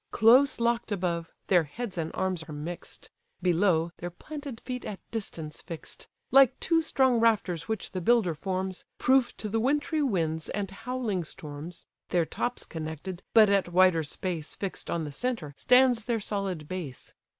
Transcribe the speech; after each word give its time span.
Close 0.09 0.59
lock'd 0.59 0.91
above, 0.91 1.31
their 1.45 1.61
heads 1.63 1.95
and 1.95 2.09
arms 2.15 2.43
are 2.49 2.53
mix'd: 2.53 3.11
Below, 3.43 3.91
their 3.97 4.09
planted 4.09 4.59
feet 4.59 4.83
at 4.83 4.99
distance 5.11 5.61
fix'd; 5.61 6.07
Like 6.31 6.59
two 6.59 6.81
strong 6.81 7.19
rafters 7.19 7.67
which 7.67 7.91
the 7.91 8.01
builder 8.01 8.33
forms, 8.33 8.83
Proof 8.97 9.37
to 9.37 9.47
the 9.47 9.59
wintry 9.59 10.01
winds 10.01 10.49
and 10.49 10.71
howling 10.71 11.23
storms, 11.23 11.85
Their 12.09 12.25
tops 12.25 12.65
connected, 12.65 13.21
but 13.35 13.51
at 13.51 13.69
wider 13.71 14.01
space 14.01 14.55
Fix'd 14.55 14.89
on 14.89 15.03
the 15.03 15.11
centre 15.11 15.53
stands 15.55 16.03
their 16.05 16.19
solid 16.19 16.67
base. 16.67 17.13